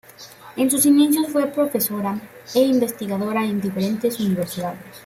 En 0.55 0.71
sus 0.71 0.87
inicios 0.87 1.27
fue 1.29 1.45
profesora 1.45 2.19
e 2.55 2.61
investigadora 2.63 3.45
en 3.45 3.61
diferentes 3.61 4.19
universidades. 4.19 4.79